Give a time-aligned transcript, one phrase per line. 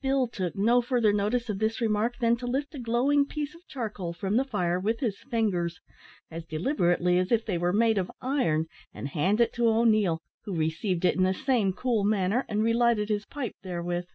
[0.00, 3.66] Bill took no further notice of this remark than to lift a glowing piece of
[3.68, 5.78] charcoal from the fire with his fingers,
[6.30, 10.56] as deliberately as if they were made of iron, and hand it to O'Neil, who
[10.56, 14.06] received it in the same cool manner, and relighted his pipe therewith.